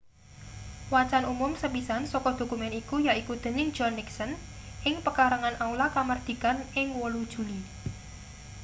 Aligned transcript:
wacan 0.93 1.23
umum 1.33 1.51
sepisan 1.61 2.03
saka 2.11 2.29
dokumen 2.39 2.71
iku 2.81 2.95
yaiku 3.07 3.33
dening 3.43 3.69
john 3.77 3.93
nixon 3.99 4.31
ing 4.89 4.95
pekarangan 5.05 5.55
aula 5.65 5.87
kamardikan 5.95 6.57
ing 6.79 6.87
8 6.97 7.33
juli 7.33 7.59